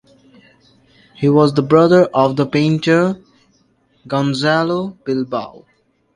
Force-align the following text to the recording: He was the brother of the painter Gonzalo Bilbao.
He 1.13 1.29
was 1.29 1.53
the 1.53 1.61
brother 1.61 2.05
of 2.05 2.35
the 2.35 2.47
painter 2.47 3.21
Gonzalo 4.07 4.97
Bilbao. 5.05 5.65